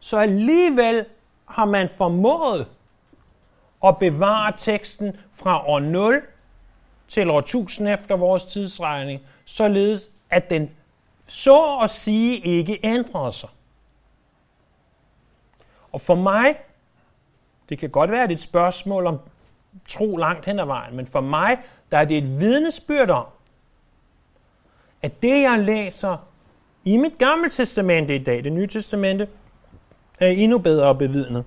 [0.00, 1.06] så alligevel
[1.44, 2.66] har man formået
[3.84, 6.22] at bevare teksten fra år 0
[7.10, 10.70] til år 1000 efter vores tidsregning, således at den
[11.28, 13.48] så at sige ikke ændrede sig.
[15.92, 16.56] Og for mig,
[17.68, 19.18] det kan godt være, at det er et spørgsmål om
[19.88, 21.58] tro langt hen ad vejen, men for mig,
[21.92, 23.26] der er det et vidnesbyrd om,
[25.02, 26.16] at det, jeg læser
[26.84, 29.28] i mit gamle testamente i dag, det nye testamente,
[30.20, 31.44] er endnu bedre bevidnet.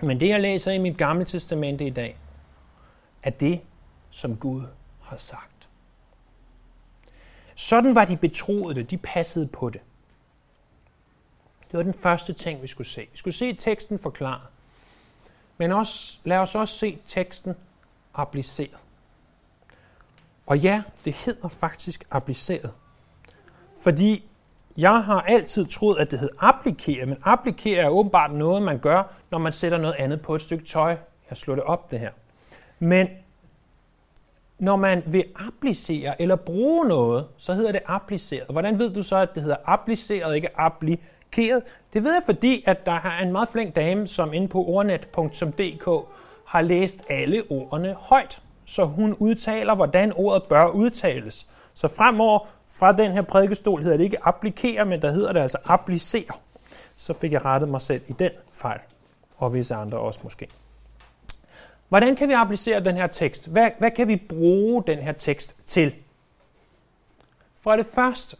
[0.00, 2.16] Men det, jeg læser i mit gamle testamente i dag,
[3.22, 3.60] er det,
[4.10, 4.62] som Gud
[5.08, 5.68] har sagt.
[7.54, 9.80] Sådan var de betroede de passede på det.
[11.70, 13.08] Det var den første ting, vi skulle se.
[13.12, 14.42] Vi skulle se teksten forklaret.
[15.58, 17.54] Men også, lad os også se teksten
[18.14, 18.78] appliceret.
[20.46, 22.72] Og ja, det hedder faktisk appliceret.
[23.82, 24.24] Fordi
[24.76, 29.02] jeg har altid troet, at det hed applikere, men applikere er åbenbart noget, man gør,
[29.30, 30.96] når man sætter noget andet på et stykke tøj.
[31.30, 32.10] Jeg slår det op, det her.
[32.78, 33.08] Men
[34.58, 38.46] når man vil applicere eller bruge noget, så hedder det appliceret.
[38.50, 41.62] Hvordan ved du så, at det hedder appliceret, ikke applikeret?
[41.92, 46.08] Det ved jeg, fordi at der er en meget flink dame, som inde på ordnet.dk
[46.46, 51.46] har læst alle ordene højt, så hun udtaler, hvordan ordet bør udtales.
[51.74, 55.58] Så fremover fra den her prædikestol hedder det ikke applikere, men der hedder det altså
[55.64, 56.34] applicere.
[56.96, 58.80] Så fik jeg rettet mig selv i den fejl,
[59.36, 60.48] og visse andre også måske.
[61.88, 63.48] Hvordan kan vi applicere den her tekst?
[63.48, 65.94] Hvad, hvad kan vi bruge den her tekst til?
[67.60, 68.36] For det første,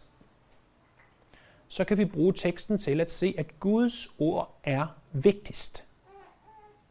[1.68, 5.84] så kan vi bruge teksten til at se, at Guds ord er vigtigst.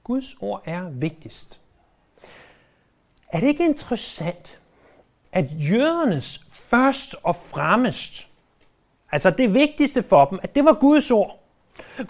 [0.04, 1.62] Guds ord er vigtigst.
[3.32, 4.60] Er det ikke interessant,
[5.32, 8.28] at jødernes først og fremmest,
[9.12, 11.39] altså det vigtigste for dem, at det var Guds ord.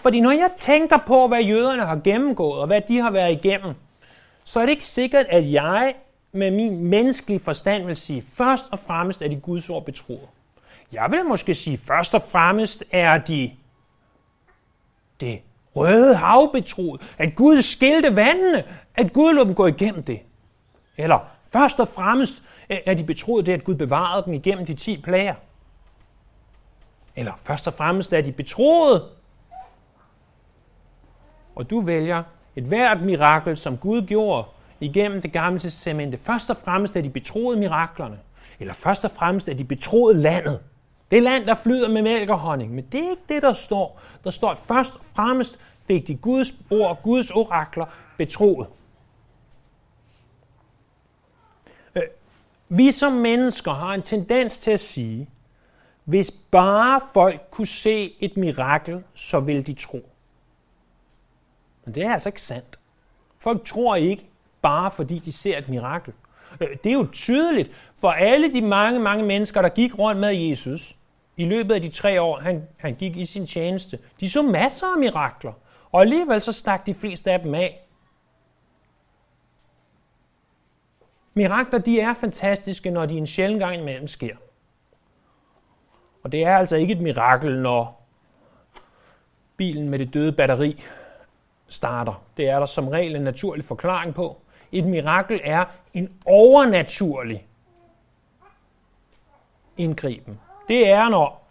[0.00, 3.74] Fordi når jeg tænker på, hvad jøderne har gennemgået, og hvad de har været igennem,
[4.48, 5.94] så er det ikke sikkert, at jeg
[6.32, 10.28] med min menneskelige forstand vil sige, først og fremmest er de Guds ord betroet.
[10.92, 13.52] Jeg vil måske sige, først og fremmest er de
[15.20, 15.42] det
[15.76, 20.20] røde hav betroet, at Gud skilte vandene, at Gud lå dem gå igennem det.
[20.96, 21.18] Eller
[21.52, 25.34] først og fremmest er de betroet det, at Gud bevarede dem igennem de ti plager.
[27.16, 29.02] Eller først og fremmest er de betroet,
[31.54, 32.22] og du vælger
[32.58, 34.48] et hvert mirakel, som Gud gjorde
[34.80, 36.18] igennem det gamle testamente.
[36.18, 38.18] Først og fremmest er de betroede miraklerne.
[38.60, 40.60] Eller først og fremmest er de betroede landet.
[41.10, 42.74] Det land, der flyder med mælk og honning.
[42.74, 44.00] Men det er ikke det, der står.
[44.24, 48.66] Der står, at først og fremmest fik de Guds ord, Guds orakler betroet.
[51.94, 52.02] Øh,
[52.68, 55.28] vi som mennesker har en tendens til at sige,
[56.04, 60.10] hvis bare folk kunne se et mirakel, så ville de tro.
[61.88, 62.78] Men det er altså ikke sandt.
[63.38, 64.30] Folk tror ikke
[64.62, 66.12] bare fordi de ser et mirakel.
[66.60, 67.70] Øh, det er jo tydeligt
[68.00, 70.94] for alle de mange, mange mennesker, der gik rundt med Jesus
[71.36, 73.98] i løbet af de tre år, han, han gik i sin tjeneste.
[74.20, 75.52] De så masser af mirakler,
[75.92, 77.88] og alligevel så stak de fleste af dem af.
[81.34, 84.36] Mirakler, de er fantastiske, når de en sjældent gang imellem sker.
[86.22, 88.08] Og det er altså ikke et mirakel, når
[89.56, 90.84] bilen med det døde batteri
[91.68, 92.22] starter.
[92.36, 94.36] Det er der som regel en naturlig forklaring på.
[94.72, 97.46] Et mirakel er en overnaturlig
[99.76, 100.40] indgriben.
[100.68, 101.48] Det er, når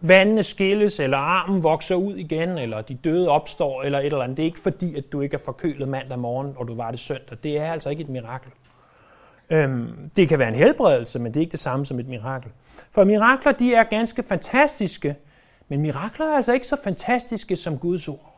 [0.00, 4.36] vandene skilles, eller armen vokser ud igen, eller de døde opstår, eller et eller andet.
[4.36, 7.00] Det er ikke fordi, at du ikke er forkølet mandag morgen, og du var det
[7.00, 7.38] søndag.
[7.42, 8.50] Det er altså ikke et mirakel.
[9.50, 12.50] Øhm, det kan være en helbredelse, men det er ikke det samme som et mirakel.
[12.90, 15.16] For mirakler, de er ganske fantastiske,
[15.68, 18.33] men mirakler er altså ikke så fantastiske som Guds ord.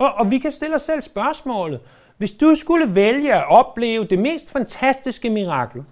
[0.00, 1.80] Og, og vi kan stille os selv spørgsmålet.
[2.16, 5.84] Hvis du skulle vælge at opleve det mest fantastiske mirakel,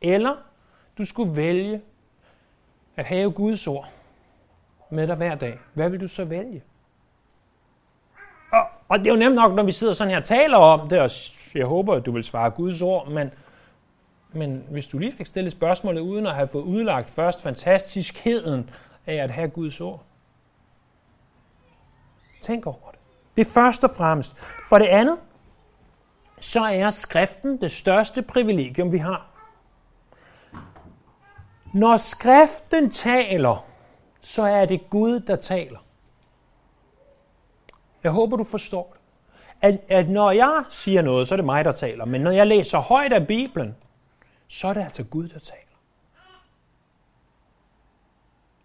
[0.00, 0.36] eller
[0.98, 1.80] du skulle vælge
[2.96, 3.88] at have Guds ord
[4.90, 6.62] med dig hver dag, hvad vil du så vælge?
[8.52, 10.88] Og, og det er jo nemt nok, når vi sidder sådan her og taler om
[10.88, 11.10] det, og
[11.54, 13.30] jeg håber, at du vil svare Guds ord, men,
[14.32, 18.70] men hvis du lige fik stillet spørgsmålet uden at have fået udlagt først fantastiskheden
[19.06, 20.02] af at have Guds ord,
[22.44, 23.00] Tænk over det.
[23.36, 24.36] Det er først og fremmest.
[24.68, 25.18] For det andet,
[26.40, 29.26] så er skriften det største privilegium, vi har.
[31.74, 33.66] Når skriften taler,
[34.20, 35.78] så er det Gud, der taler.
[38.02, 39.00] Jeg håber, du forstår det.
[39.60, 42.04] At, at når jeg siger noget, så er det mig, der taler.
[42.04, 43.76] Men når jeg læser højt af Bibelen,
[44.48, 45.60] så er det altså Gud, der taler.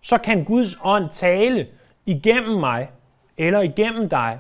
[0.02, 1.68] Så kan Guds ånd tale
[2.06, 2.90] igennem mig,
[3.40, 4.40] eller igennem dig,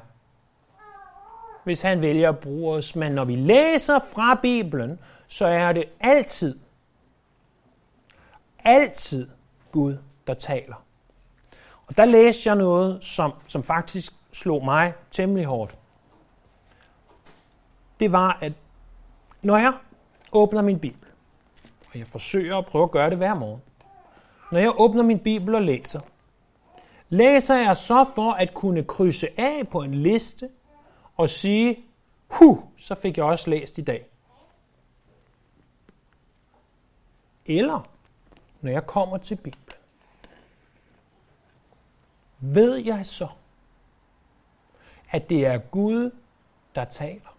[1.64, 2.96] hvis han vælger at bruge os.
[2.96, 6.60] Men når vi læser fra Bibelen, så er det altid,
[8.64, 9.30] altid
[9.72, 10.76] Gud, der taler.
[11.88, 15.76] Og der læste jeg noget, som, som faktisk slog mig temmelig hårdt.
[18.00, 18.54] Det var, at
[19.42, 19.74] når jeg
[20.32, 21.10] åbner min Bibel,
[21.92, 23.62] og jeg forsøger at prøve at gøre det hver morgen,
[24.52, 26.00] når jeg åbner min Bibel og læser,
[27.10, 30.50] læser jeg så for at kunne krydse af på en liste
[31.18, 31.86] og sige,
[32.28, 34.06] hu, så fik jeg også læst i dag.
[37.46, 37.90] Eller
[38.62, 39.70] når jeg kommer til Bibelen,
[42.40, 43.28] ved jeg så,
[45.12, 46.12] at det er Gud,
[46.76, 47.38] der taler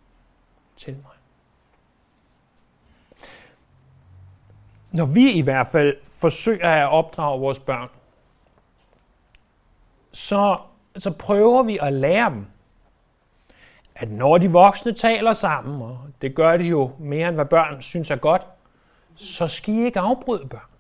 [0.77, 1.13] til mig.
[4.93, 7.89] Når vi i hvert fald forsøger at opdrage vores børn,
[10.13, 10.59] så,
[10.99, 12.47] så prøver vi at lære dem,
[13.95, 17.83] at når de voksne taler sammen, og det gør de jo mere end hvad børn
[17.83, 18.43] synes er godt,
[19.15, 20.71] så skal I ikke afbryde børn.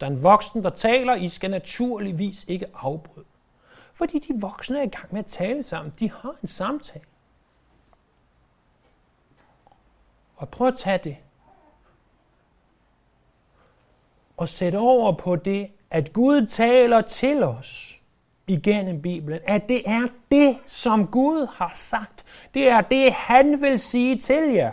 [0.00, 3.26] Der er en voksen, der taler, I skal naturligvis ikke afbryde.
[3.92, 5.94] Fordi de voksne er i gang med at tale sammen.
[5.98, 7.04] De har en samtale.
[10.36, 11.16] Og prøv at tage det.
[14.36, 18.01] Og sæt over på det, at Gud taler til os
[18.46, 22.24] igennem Bibelen, at det er det, som Gud har sagt.
[22.54, 24.72] Det er det, han vil sige til jer.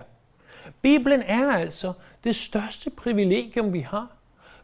[0.81, 4.07] Bibelen er altså det største privilegium, vi har.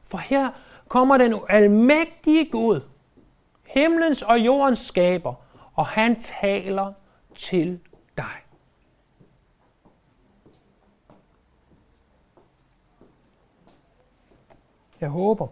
[0.03, 0.49] For her
[0.87, 2.81] kommer den almægtige Gud,
[3.63, 5.33] himlens og jordens skaber,
[5.73, 6.93] og han taler
[7.35, 7.79] til
[8.17, 8.35] dig.
[15.01, 15.47] Jeg håber,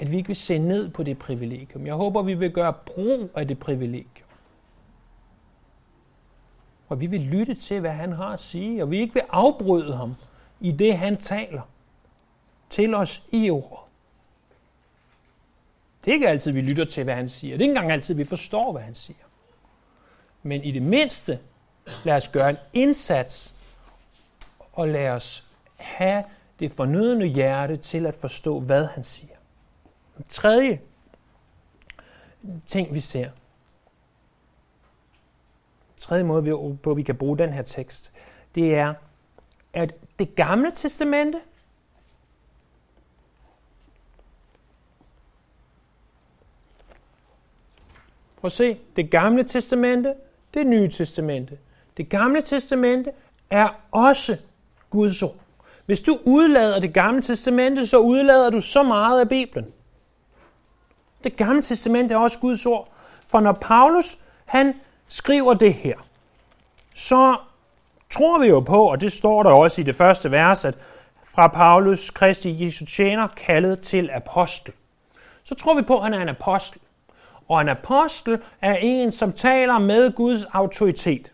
[0.00, 1.86] at vi ikke vil se ned på det privilegium.
[1.86, 4.28] Jeg håber, vi vil gøre brug af det privilegium.
[6.88, 9.96] Og vi vil lytte til, hvad han har at sige, og vi ikke vil afbryde
[9.96, 10.14] ham
[10.60, 11.62] i det, han taler
[12.70, 13.88] til os i ord.
[16.04, 17.56] Det er ikke altid, vi lytter til, hvad han siger.
[17.56, 19.24] Det er ikke engang altid, vi forstår, hvad han siger.
[20.42, 21.38] Men i det mindste,
[22.04, 23.54] lad os gøre en indsats,
[24.72, 26.24] og lad os have
[26.58, 29.34] det fornødende hjerte til at forstå, hvad han siger.
[30.20, 30.80] Den tredje
[32.66, 33.30] ting, vi ser,
[35.96, 38.12] tredje måde, på vi kan bruge den her tekst,
[38.54, 38.94] det er,
[39.72, 41.40] at det gamle testamente
[48.36, 50.14] Prøv at se, det gamle testamente,
[50.54, 51.58] det nye testamente.
[51.96, 53.12] Det gamle testamente
[53.50, 54.36] er også
[54.90, 55.36] Guds ord.
[55.86, 59.72] Hvis du udlader det gamle testamente, så udlader du så meget af Bibelen.
[61.24, 62.88] Det gamle testamente er også Guds ord.
[63.26, 64.74] For når Paulus han
[65.08, 65.96] skriver det her,
[66.94, 67.36] så
[68.10, 70.74] tror vi jo på, og det står der også i det første vers, at
[71.24, 74.72] fra Paulus, Kristi Jesu tjener, kaldet til apostel.
[75.44, 76.80] Så tror vi på, at han er en apostel.
[77.48, 81.32] Og en apostel er en, som taler med Guds autoritet.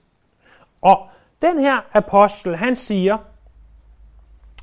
[0.83, 1.09] Og
[1.43, 3.19] den her apostel, han siger,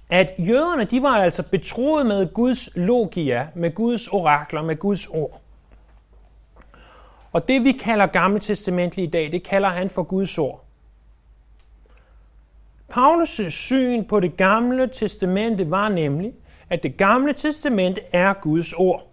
[0.10, 5.42] at jøderne, de var altså betroet med Guds logia, med Guds orakler, med Guds ord.
[7.32, 10.64] Og det vi kalder Gamle Testament i dag, det kalder han for Guds ord.
[12.96, 16.34] Paulus' syn på det gamle testamente var nemlig,
[16.70, 19.08] at det gamle testamente er Guds ord.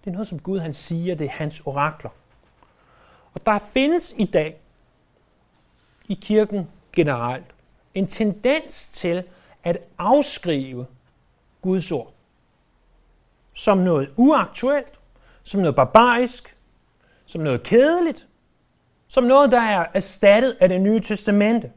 [0.00, 2.10] Det er noget, som Gud han siger, det er hans orakler.
[3.34, 4.60] Og der findes i dag
[6.08, 7.46] i kirken generelt
[7.94, 9.24] en tendens til
[9.64, 10.86] at afskrive
[11.62, 12.12] Guds ord
[13.60, 14.98] som noget uaktuelt,
[15.42, 16.56] som noget barbarisk,
[17.26, 18.26] som noget kedeligt,
[19.08, 21.72] som noget, der er erstattet af det nye testamente.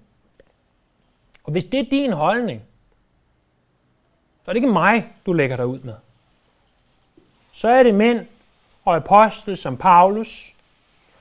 [1.44, 2.62] Og hvis det er din holdning,
[4.46, 5.96] så er det ikke mig, du lægger dig ud med.
[7.52, 8.26] Så er det mænd
[8.86, 10.54] og apostle som Paulus,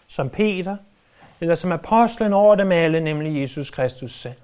[0.09, 0.77] som Peter,
[1.41, 4.42] eller som apostlen over dem alle, nemlig Jesus Kristus selv.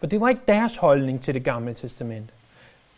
[0.00, 2.32] For det var ikke deres holdning til det gamle testamente.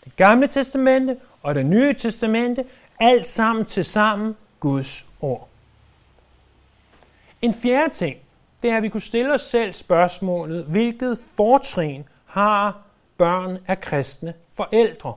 [0.05, 2.65] Det gamle testamente og det nye testamente,
[3.01, 5.49] alt sammen til sammen Guds ord.
[7.43, 8.17] En fjerde ting,
[8.63, 12.83] det er, at vi kunne stille os selv spørgsmålet, hvilket fortrin har
[13.19, 15.15] børn af kristne forældre?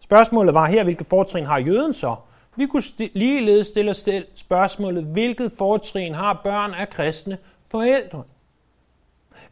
[0.00, 2.16] Spørgsmålet var her, hvilket fortrin har jøden så?
[2.56, 8.22] Vi kunne st- ligeledes stille os selv spørgsmålet, hvilket fortrin har børn af kristne forældre?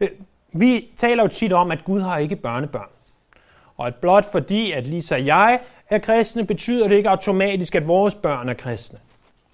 [0.01, 0.11] Øh,
[0.61, 2.89] vi taler jo tit om, at Gud har ikke børnebørn.
[3.77, 7.89] Og at blot fordi, at Lisa og jeg er kristne, betyder det ikke automatisk, at
[7.89, 8.99] vores børn er kristne.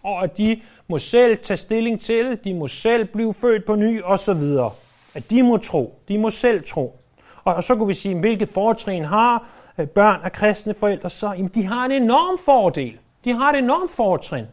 [0.03, 4.03] Og at de må selv tage stilling til, de må selv blive født på ny
[4.03, 4.43] osv.
[5.15, 6.99] At de må tro, de må selv tro.
[7.45, 11.33] Og så kunne vi sige, hvilket fortrin har øh, børn af kristne forældre så?
[11.33, 12.99] Jamen, de har en enorm fordel.
[13.25, 14.45] De har et enormt fortrin.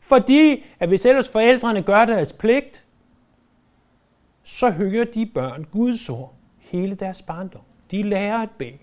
[0.00, 2.83] Fordi, at hvis ellers forældrene gør deres pligt,
[4.44, 7.62] så hører de børn Guds ord hele deres barndom.
[7.90, 8.78] De lærer at bede.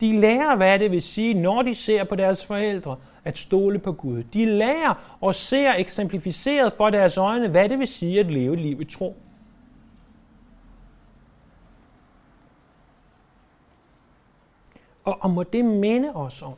[0.00, 3.92] De lærer, hvad det vil sige, når de ser på deres forældre, at stole på
[3.92, 4.22] Gud.
[4.22, 8.60] De lærer og ser eksemplificeret for deres øjne, hvad det vil sige at leve et
[8.60, 9.16] liv i tro.
[15.04, 16.54] Og, og må det minde os om,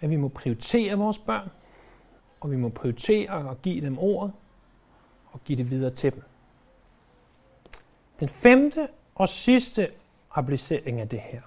[0.00, 1.50] at vi må prioritere vores børn,
[2.40, 4.32] og vi må prioritere at give dem ordet,
[5.36, 6.22] og give det videre til dem.
[8.20, 9.90] Den femte og sidste
[10.34, 11.40] applicering af det her,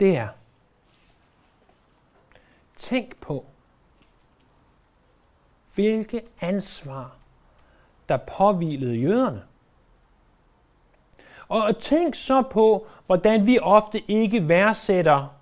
[0.00, 0.28] det er,
[2.76, 3.46] tænk på,
[5.74, 7.16] hvilke ansvar,
[8.08, 9.42] der påvilede jøderne.
[11.48, 15.36] Og tænk så på, hvordan vi ofte ikke værdsætter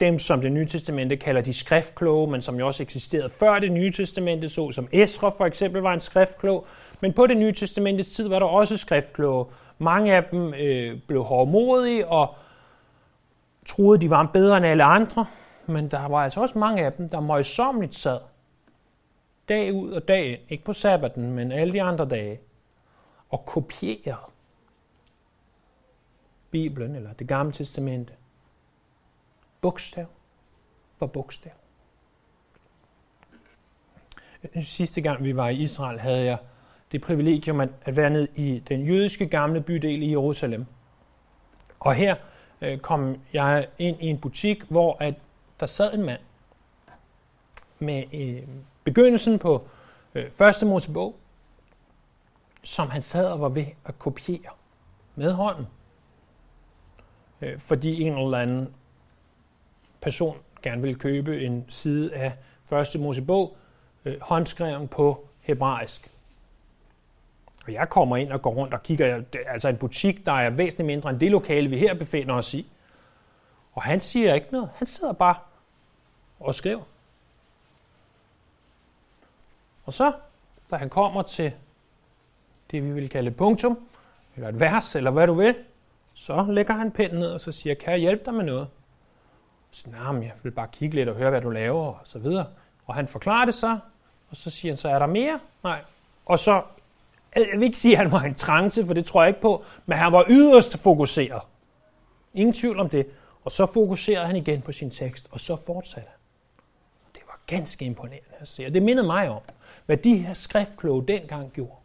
[0.00, 3.72] dem, som det nye testamente kalder de skriftkloge, men som jo også eksisterede før det
[3.72, 6.66] nye testamente, så som Esra for eksempel var en skriftklog,
[7.00, 9.46] men på det nye testamentets tid var der også skriftkloge.
[9.78, 12.34] Mange af dem øh, blev hårdmodige og
[13.66, 15.26] troede, de var bedre end alle andre,
[15.66, 18.18] men der var altså også mange af dem, der møjsommeligt sad
[19.48, 22.40] dag ud og dag ind, ikke på sabbaten, men alle de andre dage,
[23.30, 24.32] og kopierede
[26.50, 28.12] Bibelen eller det gamle testamente.
[29.60, 30.06] Bogstav
[30.98, 31.52] for bogstav.
[34.60, 36.38] Sidste gang vi var i Israel, havde jeg
[36.92, 40.66] det privilegium at være ned i den jødiske gamle bydel i Jerusalem.
[41.80, 42.16] Og her
[42.60, 45.14] øh, kom jeg ind i en butik, hvor at
[45.60, 46.20] der sad en mand
[47.78, 48.42] med øh,
[48.84, 49.68] begyndelsen på
[50.14, 51.16] øh, første Mosebog,
[52.62, 54.52] som han sad og var ved at kopiere
[55.14, 55.66] med hånden.
[57.40, 58.74] Øh, fordi en eller anden
[60.00, 62.32] person gerne ville købe en side af
[62.64, 63.56] første Mosebog,
[64.04, 66.17] øh, håndskreven på hebraisk.
[67.68, 70.86] For jeg kommer ind og går rundt og kigger, altså en butik, der er væsentligt
[70.86, 72.72] mindre end det lokale, vi her befinder os i.
[73.72, 74.70] Og han siger ikke noget.
[74.74, 75.34] Han sidder bare
[76.40, 76.82] og skriver.
[79.84, 80.12] Og så,
[80.70, 81.52] da han kommer til
[82.70, 83.88] det, vi vil kalde punktum,
[84.36, 85.54] eller et vers, eller hvad du vil,
[86.14, 88.68] så lægger han pinden ned og så siger, kan jeg hjælpe dig med noget?
[89.70, 92.18] Så siger nah, jeg vil bare kigge lidt og høre, hvad du laver, og så
[92.18, 92.46] videre.
[92.86, 93.78] Og han forklarer det så,
[94.30, 95.40] og så siger han, så er der mere?
[95.64, 95.80] Nej.
[96.26, 96.62] Og så
[97.38, 99.64] jeg vil ikke sige, at han var en trance, for det tror jeg ikke på,
[99.86, 101.42] men han var yderst fokuseret.
[102.34, 103.06] Ingen tvivl om det.
[103.44, 106.18] Og så fokuserede han igen på sin tekst, og så fortsatte han.
[107.14, 109.42] Det var ganske imponerende at se, og det mindede mig om,
[109.86, 111.76] hvad de her skriftkloge dengang gjorde.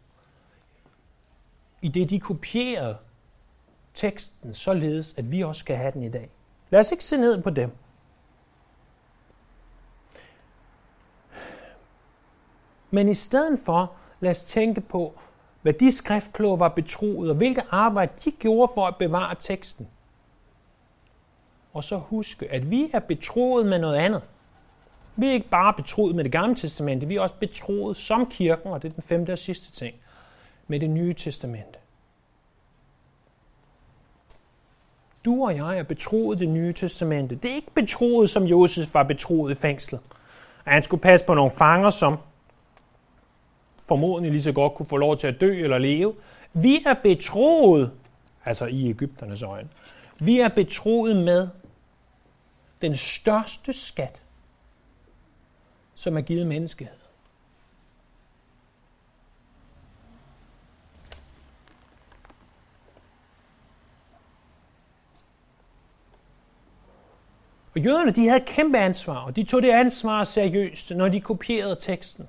[1.82, 2.96] I det de kopierede
[3.94, 6.30] teksten således, at vi også skal have den i dag.
[6.70, 7.70] Lad os ikke se ned på dem.
[12.90, 15.18] Men i stedet for, lad os tænke på,
[15.64, 19.88] hvad de skriftkloge var betroet, og hvilket arbejde de gjorde for at bevare teksten.
[21.72, 24.22] Og så huske, at vi er betroet med noget andet.
[25.16, 28.72] Vi er ikke bare betroet med det gamle testamente, vi er også betroet som kirken,
[28.72, 29.96] og det er den femte og sidste ting,
[30.66, 31.78] med det nye testamente.
[35.24, 37.34] Du og jeg er betroet det nye testamente.
[37.34, 40.00] Det er ikke betroet, som Josef var betroet i fængslet.
[40.64, 42.18] At han skulle passe på nogle fanger, som
[43.84, 46.14] formodentlig lige så godt kunne få lov til at dø eller leve.
[46.52, 47.90] Vi er betroet,
[48.44, 49.68] altså i Ægypternes øjne,
[50.18, 51.48] vi er betroet med
[52.80, 54.20] den største skat,
[55.94, 56.96] som er givet menneskehed.
[67.74, 71.76] Og jøderne, de havde kæmpe ansvar, og de tog det ansvar seriøst, når de kopierede
[71.80, 72.28] teksten.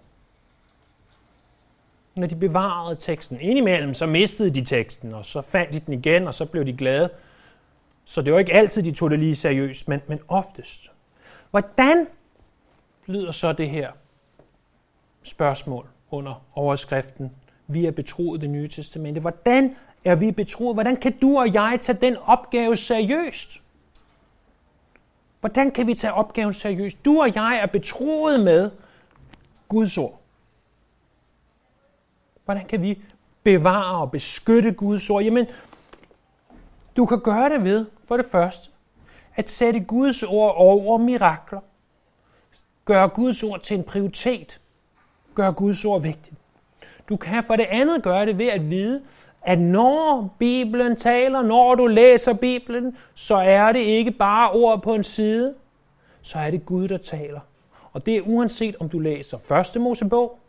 [2.16, 3.40] Når de bevarede teksten.
[3.40, 6.74] Indimellem så mistede de teksten, og så fandt de den igen, og så blev de
[6.74, 7.10] glade.
[8.06, 10.92] Så det var ikke altid, de tog det lige seriøst, men, men oftest.
[11.52, 12.08] Hvordan
[13.06, 13.92] lyder så det her
[15.24, 17.32] spørgsmål under overskriften,
[17.68, 19.22] vi er betroet det nye testamente.
[19.22, 20.76] Hvordan er vi betroet?
[20.76, 23.62] Hvordan kan du og jeg tage den opgave seriøst?
[25.40, 27.06] Hvordan kan vi tage opgaven seriøst?
[27.06, 28.72] Du og jeg er betroet med
[29.68, 30.22] Guds ord.
[32.46, 33.02] Hvordan kan vi
[33.44, 35.24] bevare og beskytte Guds ord?
[35.24, 35.48] Jamen,
[36.98, 38.72] du kan gøre det ved, for det første,
[39.36, 41.60] at sætte Guds ord over mirakler.
[42.86, 44.62] Gør Guds ord til en prioritet.
[45.36, 46.36] Gør Guds ord vigtigt.
[47.10, 49.02] Du kan for det andet gøre det ved at vide,
[49.42, 54.94] at når Bibelen taler, når du læser Bibelen, så er det ikke bare ord på
[54.96, 55.56] en side,
[56.22, 57.40] så er det Gud, der taler.
[57.94, 60.40] Og det er uanset om du læser første Mosebog,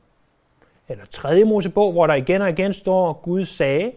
[0.89, 3.93] eller tredje Mosebog, hvor der igen og igen står Gud sagde.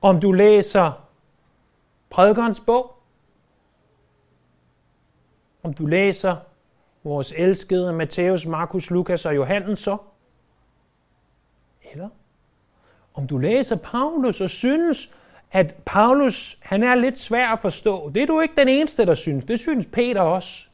[0.00, 0.92] Om du læser
[2.10, 2.96] prædikernes bog,
[5.62, 6.36] om du læser
[7.04, 9.96] vores elskede Matthæus, Markus, Lukas og Johannes så,
[11.92, 12.08] eller
[13.14, 15.14] om du læser Paulus og synes,
[15.52, 18.10] at Paulus han er lidt svær at forstå.
[18.10, 19.44] Det er du ikke den eneste, der synes.
[19.44, 20.68] Det synes Peter også.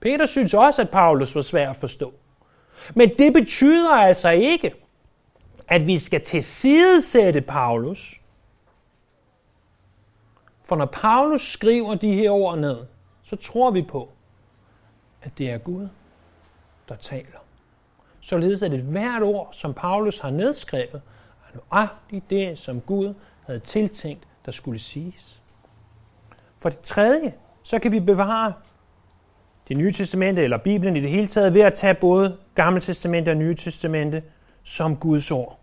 [0.00, 2.14] Peter synes også, at Paulus var svær at forstå.
[2.94, 4.74] Men det betyder altså ikke,
[5.68, 8.20] at vi skal tilsidesætte Paulus.
[10.64, 12.76] For når Paulus skriver de her ord ned,
[13.22, 14.08] så tror vi på,
[15.22, 15.88] at det er Gud,
[16.88, 17.38] der taler.
[18.20, 21.02] Således at et hvert ord, som Paulus har nedskrevet,
[21.54, 23.14] er nøjagtigt det, som Gud
[23.46, 25.42] havde tiltænkt, der skulle siges.
[26.58, 28.52] For det tredje, så kan vi bevare
[29.68, 33.30] det nye testamente, eller Bibelen i det hele taget, ved at tage både Gamle testamente
[33.30, 34.22] og Nye testamente
[34.62, 35.58] som Guds ord.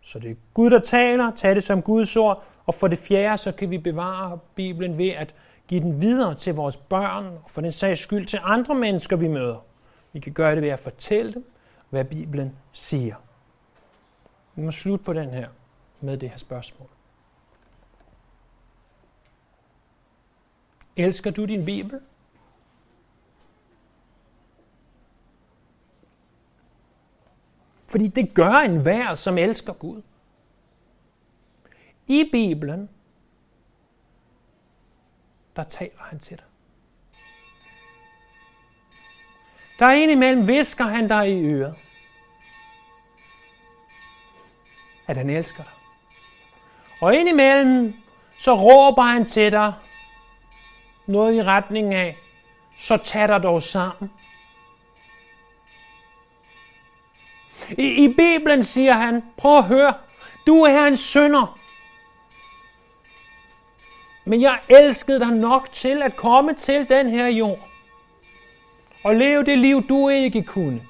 [0.00, 3.38] Så det er Gud, der taler, tag det som Guds ord, og for det fjerde,
[3.38, 5.34] så kan vi bevare Bibelen ved at
[5.68, 9.28] give den videre til vores børn, og for den sags skyld til andre mennesker, vi
[9.28, 9.64] møder.
[10.12, 11.44] Vi kan gøre det ved at fortælle dem,
[11.90, 13.14] hvad Bibelen siger.
[14.54, 15.48] Vi må slutte på den her
[16.00, 16.88] med det her spørgsmål.
[20.96, 22.00] Elsker du din Bibel?
[27.88, 30.02] Fordi det gør en hver, som elsker Gud.
[32.06, 32.88] I Bibelen,
[35.56, 36.44] der taler han til dig.
[39.78, 41.74] Der er en imellem, visker han dig i øret,
[45.06, 45.72] at han elsker dig.
[47.00, 47.94] Og indimellem,
[48.38, 49.72] så råber han til dig
[51.06, 52.16] noget i retning af,
[52.78, 54.10] så tag dig dog sammen.
[57.70, 59.94] I, I Bibelen siger han, prøv at høre,
[60.46, 61.58] du er en sønder.
[64.24, 67.68] Men jeg elskede dig nok til at komme til den her jord
[69.04, 70.82] og leve det liv, du ikke kunne.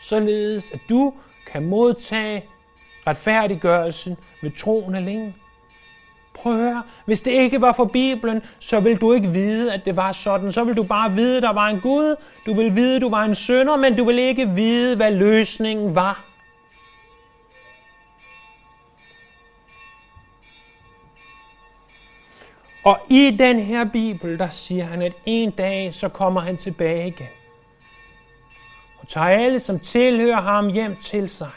[0.00, 1.14] Således at du
[1.52, 2.44] kan modtage
[3.06, 5.34] retfærdiggørelsen ved troen alene.
[6.36, 9.84] Prøv at høre, hvis det ikke var for Bibelen, så vil du ikke vide, at
[9.84, 10.52] det var sådan.
[10.52, 12.16] Så vil du bare vide, at der var en Gud.
[12.46, 15.94] Du vil vide, at du var en sønder, men du vil ikke vide, hvad løsningen
[15.94, 16.24] var.
[22.84, 27.08] Og i den her bibel, der siger han, at en dag, så kommer han tilbage
[27.08, 27.26] igen.
[28.98, 31.50] Og tager alle, som tilhører ham, hjem til sig.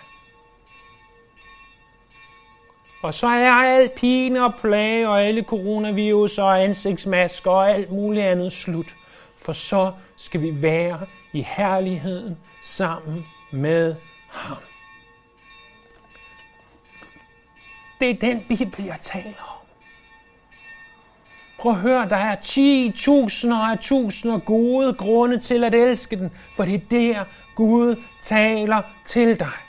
[3.01, 8.25] Og så er al pine og plage og alle coronavirus og ansigtsmasker og alt muligt
[8.25, 8.95] andet slut.
[9.37, 10.99] For så skal vi være
[11.33, 13.95] i herligheden sammen med
[14.29, 14.57] ham.
[17.99, 19.65] Det er den Bibel, jeg taler om.
[21.59, 26.65] Prøv at høre, der er 10.000 og tusinder gode grunde til at elske den, for
[26.65, 27.25] det er der,
[27.55, 29.68] Gud taler til dig.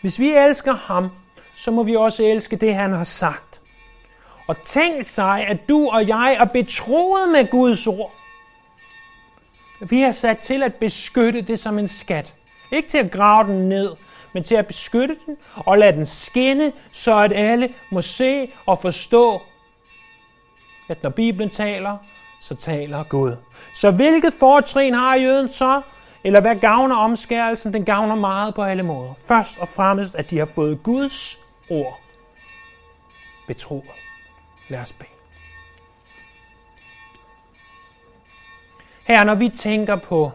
[0.00, 1.10] Hvis vi elsker ham,
[1.54, 3.60] så må vi også elske det, han har sagt.
[4.46, 8.14] Og tænk sig, at du og jeg er betroet med Guds ord.
[9.80, 12.34] Vi har sat til at beskytte det som en skat.
[12.72, 13.90] Ikke til at grave den ned,
[14.32, 18.78] men til at beskytte den og lade den skinne, så at alle må se og
[18.78, 19.40] forstå,
[20.88, 21.96] at når Bibelen taler,
[22.40, 23.36] så taler Gud.
[23.74, 25.82] Så hvilket fortrin har jøden så?
[26.26, 27.72] Eller hvad gavner omskærelsen?
[27.72, 29.14] Den gavner meget på alle måder.
[29.14, 31.38] Først og fremmest, at de har fået Guds
[31.70, 32.00] ord
[33.46, 33.90] betroet.
[34.68, 35.08] Lad os bede.
[39.06, 40.30] Her, når vi tænker på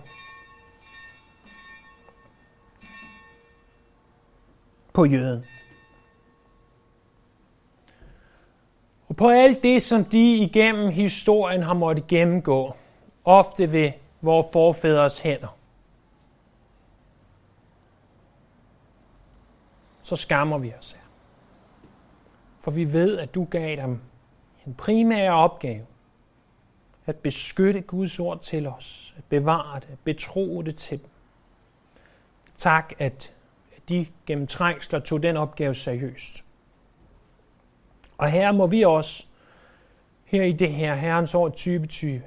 [4.93, 5.45] på jøden.
[9.07, 12.75] Og på alt det, som de igennem historien har måttet gennemgå,
[13.25, 15.57] ofte ved vores forfædres hænder,
[20.11, 21.01] så skammer vi os her.
[22.59, 23.99] For vi ved, at du gav dem
[24.67, 25.85] en primær opgave,
[27.05, 31.09] at beskytte Guds ord til os, at bevare det, at betro det til dem.
[32.57, 33.33] Tak, at
[33.89, 36.45] de gennem trængsler tog den opgave seriøst.
[38.17, 39.25] Og her må vi også,
[40.25, 42.21] her i det her Herrens år 2020,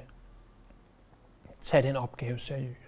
[1.62, 2.84] tage den opgave seriøst.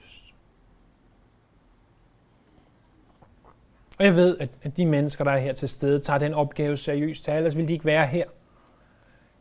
[3.99, 7.29] Og jeg ved, at de mennesker, der er her til stede, tager den opgave seriøst,
[7.29, 8.25] ellers ville de ikke være her.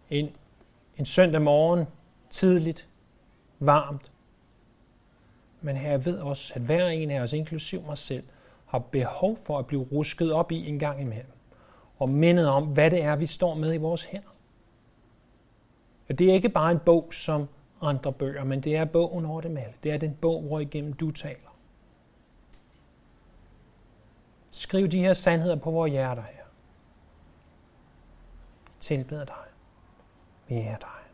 [0.10, 0.30] En,
[0.98, 1.86] en søndag morgen,
[2.30, 2.88] tidligt,
[3.60, 4.12] varmt.
[5.62, 8.24] Men her jeg ved også, at hver en af os, inklusiv mig selv,
[8.66, 11.32] har behov for at blive rusket op i en gang imellem.
[11.98, 14.36] Og mindet om, hvad det er, vi står med i vores hænder.
[16.10, 17.48] Og det er ikke bare en bog som
[17.82, 19.74] andre bøger, men det er bogen over dem alle.
[19.84, 21.55] Det er den bog, hvor igennem du taler.
[24.56, 26.44] Skriv de her sandheder på vores hjerter her.
[28.80, 29.46] Tilbeder dig.
[30.48, 31.05] Vi er dig.